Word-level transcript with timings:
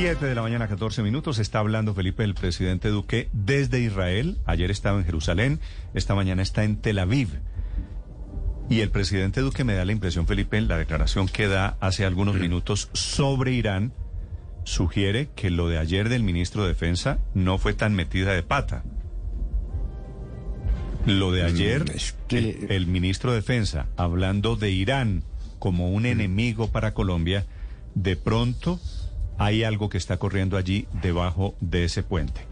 7 0.00 0.24
de 0.24 0.34
la 0.34 0.40
mañana, 0.40 0.66
14 0.66 1.02
minutos. 1.02 1.38
Está 1.38 1.58
hablando 1.58 1.92
Felipe, 1.92 2.24
el 2.24 2.32
presidente 2.32 2.88
Duque, 2.88 3.28
desde 3.34 3.80
Israel. 3.80 4.38
Ayer 4.46 4.70
estaba 4.70 4.96
en 4.96 5.04
Jerusalén, 5.04 5.60
esta 5.92 6.14
mañana 6.14 6.40
está 6.40 6.64
en 6.64 6.78
Tel 6.78 7.00
Aviv. 7.00 7.28
Y 8.70 8.80
el 8.80 8.88
presidente 8.88 9.42
Duque 9.42 9.62
me 9.62 9.74
da 9.74 9.84
la 9.84 9.92
impresión, 9.92 10.26
Felipe, 10.26 10.56
en 10.56 10.68
la 10.68 10.78
declaración 10.78 11.28
que 11.28 11.48
da 11.48 11.76
hace 11.80 12.06
algunos 12.06 12.36
minutos 12.36 12.88
sobre 12.94 13.52
Irán, 13.52 13.92
sugiere 14.64 15.28
que 15.36 15.50
lo 15.50 15.68
de 15.68 15.76
ayer 15.76 16.08
del 16.08 16.22
ministro 16.22 16.62
de 16.62 16.68
Defensa 16.68 17.18
no 17.34 17.58
fue 17.58 17.74
tan 17.74 17.94
metida 17.94 18.32
de 18.32 18.42
pata. 18.42 18.84
Lo 21.04 21.30
de 21.30 21.42
ayer, 21.42 21.84
el, 22.30 22.66
el 22.70 22.86
ministro 22.86 23.32
de 23.32 23.36
Defensa, 23.36 23.86
hablando 23.98 24.56
de 24.56 24.70
Irán 24.70 25.24
como 25.58 25.90
un 25.90 26.06
enemigo 26.06 26.70
para 26.70 26.94
Colombia, 26.94 27.44
de 27.94 28.16
pronto 28.16 28.80
hay 29.38 29.64
algo 29.64 29.88
que 29.88 29.98
está 29.98 30.18
corriendo 30.18 30.56
allí 30.56 30.86
debajo 31.02 31.54
de 31.60 31.84
ese 31.84 32.02
puente. 32.02 32.42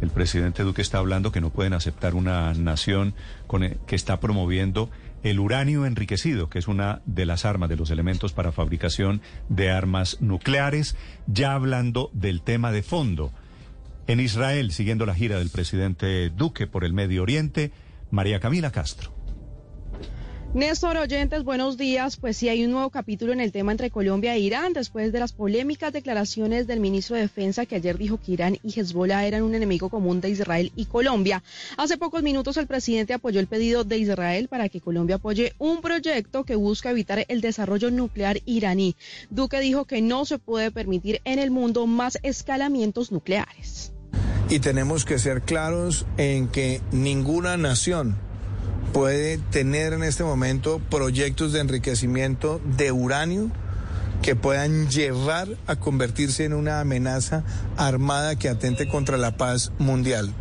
El 0.00 0.10
presidente 0.10 0.62
Duque 0.62 0.82
está 0.82 0.98
hablando 0.98 1.32
que 1.32 1.40
no 1.40 1.50
pueden 1.50 1.72
aceptar 1.72 2.14
una 2.14 2.54
nación 2.54 3.14
con 3.48 3.64
el- 3.64 3.78
que 3.86 3.96
está 3.96 4.20
promoviendo 4.20 4.90
el 5.24 5.40
uranio 5.40 5.84
enriquecido, 5.84 6.48
que 6.48 6.60
es 6.60 6.68
una 6.68 7.00
de 7.04 7.26
las 7.26 7.44
armas, 7.44 7.68
de 7.68 7.74
los 7.76 7.90
elementos 7.90 8.32
para 8.32 8.52
fabricación 8.52 9.20
de 9.48 9.70
armas 9.72 10.18
nucleares, 10.20 10.96
ya 11.26 11.54
hablando 11.54 12.10
del 12.12 12.42
tema 12.42 12.70
de 12.70 12.84
fondo. 12.84 13.32
En 14.06 14.20
Israel, 14.20 14.70
siguiendo 14.70 15.04
la 15.04 15.16
gira 15.16 15.38
del 15.38 15.50
presidente 15.50 16.30
Duque 16.30 16.68
por 16.68 16.84
el 16.84 16.92
Medio 16.92 17.22
Oriente, 17.22 17.72
María 18.12 18.38
Camila 18.38 18.70
Castro. 18.70 19.12
Néstor 20.54 20.96
Oyentes, 20.96 21.44
buenos 21.44 21.76
días. 21.76 22.16
Pues 22.16 22.38
sí, 22.38 22.48
hay 22.48 22.64
un 22.64 22.70
nuevo 22.70 22.88
capítulo 22.88 23.34
en 23.34 23.40
el 23.40 23.52
tema 23.52 23.70
entre 23.70 23.90
Colombia 23.90 24.34
e 24.34 24.38
Irán 24.38 24.72
después 24.72 25.12
de 25.12 25.20
las 25.20 25.34
polémicas 25.34 25.92
declaraciones 25.92 26.66
del 26.66 26.80
ministro 26.80 27.16
de 27.16 27.22
Defensa 27.22 27.66
que 27.66 27.76
ayer 27.76 27.98
dijo 27.98 28.18
que 28.18 28.32
Irán 28.32 28.58
y 28.62 28.80
Hezbollah 28.80 29.26
eran 29.26 29.42
un 29.42 29.54
enemigo 29.54 29.90
común 29.90 30.22
de 30.22 30.30
Israel 30.30 30.72
y 30.74 30.86
Colombia. 30.86 31.42
Hace 31.76 31.98
pocos 31.98 32.22
minutos 32.22 32.56
el 32.56 32.66
presidente 32.66 33.12
apoyó 33.12 33.40
el 33.40 33.46
pedido 33.46 33.84
de 33.84 33.98
Israel 33.98 34.48
para 34.48 34.70
que 34.70 34.80
Colombia 34.80 35.16
apoye 35.16 35.52
un 35.58 35.82
proyecto 35.82 36.44
que 36.44 36.56
busca 36.56 36.90
evitar 36.92 37.26
el 37.28 37.42
desarrollo 37.42 37.90
nuclear 37.90 38.40
iraní. 38.46 38.96
Duque 39.28 39.60
dijo 39.60 39.84
que 39.84 40.00
no 40.00 40.24
se 40.24 40.38
puede 40.38 40.70
permitir 40.70 41.20
en 41.24 41.40
el 41.40 41.50
mundo 41.50 41.86
más 41.86 42.18
escalamientos 42.22 43.12
nucleares. 43.12 43.92
y 44.50 44.60
tenemos 44.60 45.04
que 45.04 45.18
ser 45.18 45.42
claros 45.42 46.06
en 46.16 46.48
que 46.48 46.80
ninguna 46.90 47.58
nación 47.58 48.27
puede 48.98 49.38
tener 49.38 49.92
en 49.92 50.02
este 50.02 50.24
momento 50.24 50.80
proyectos 50.90 51.52
de 51.52 51.60
enriquecimiento 51.60 52.60
de 52.76 52.90
uranio 52.90 53.48
que 54.22 54.34
puedan 54.34 54.88
llevar 54.90 55.46
a 55.68 55.76
convertirse 55.76 56.44
en 56.44 56.52
una 56.52 56.80
amenaza 56.80 57.44
armada 57.76 58.36
que 58.36 58.48
atente 58.48 58.88
contra 58.88 59.16
la 59.16 59.36
paz 59.36 59.70
mundial. 59.78 60.34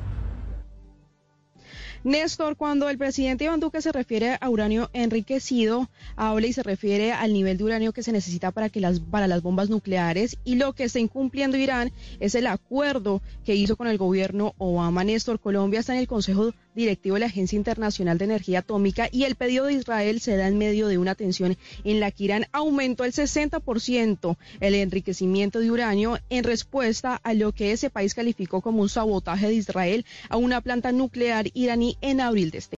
Néstor, 2.03 2.55
cuando 2.55 2.89
el 2.89 2.97
presidente 2.97 3.43
Iván 3.43 3.59
Duque 3.59 3.79
se 3.79 3.91
refiere 3.91 4.39
a 4.41 4.49
uranio 4.49 4.89
enriquecido, 4.93 5.87
habla 6.15 6.47
y 6.47 6.53
se 6.53 6.63
refiere 6.63 7.11
al 7.11 7.33
nivel 7.33 7.57
de 7.57 7.63
uranio 7.63 7.93
que 7.93 8.01
se 8.01 8.11
necesita 8.11 8.51
para, 8.51 8.69
que 8.69 8.79
las, 8.79 8.99
para 8.99 9.27
las 9.27 9.43
bombas 9.43 9.69
nucleares 9.69 10.37
y 10.45 10.55
lo 10.55 10.73
que 10.73 10.85
está 10.85 10.97
incumpliendo 10.97 11.57
Irán 11.57 11.91
es 12.19 12.33
el 12.33 12.47
acuerdo 12.47 13.21
que 13.45 13.53
hizo 13.53 13.75
con 13.75 13.85
el 13.85 13.99
gobierno 13.99 14.55
Obama. 14.57 15.03
Néstor, 15.03 15.39
Colombia 15.39 15.81
está 15.81 15.93
en 15.93 15.99
el 15.99 16.07
Consejo 16.07 16.53
Directivo 16.77 17.15
de 17.15 17.21
la 17.21 17.25
Agencia 17.25 17.55
Internacional 17.55 18.19
de 18.19 18.25
Energía 18.25 18.59
Atómica 18.59 19.09
y 19.11 19.23
el 19.23 19.33
pedido 19.33 19.65
de 19.65 19.73
Israel 19.73 20.19
se 20.19 20.37
da 20.37 20.47
en 20.47 20.59
medio 20.59 20.87
de 20.87 20.99
una 20.99 21.15
tensión 21.15 21.57
en 21.83 21.99
la 21.99 22.11
que 22.11 22.25
Irán 22.25 22.45
aumentó 22.51 23.03
el 23.03 23.13
60% 23.13 24.37
el 24.59 24.75
enriquecimiento 24.75 25.59
de 25.59 25.71
uranio 25.71 26.19
en 26.29 26.43
respuesta 26.43 27.15
a 27.15 27.33
lo 27.33 27.51
que 27.51 27.71
ese 27.71 27.89
país 27.89 28.13
calificó 28.13 28.61
como 28.61 28.83
un 28.83 28.89
sabotaje 28.89 29.47
de 29.47 29.55
Israel 29.55 30.05
a 30.29 30.37
una 30.37 30.61
planta 30.61 30.91
nuclear 30.91 31.47
iraní 31.55 31.97
en 32.01 32.21
abril 32.21 32.51
de 32.51 32.59
este 32.59 32.75